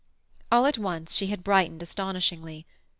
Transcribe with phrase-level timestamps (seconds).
[0.51, 2.65] All at once she had brightened astonishingly.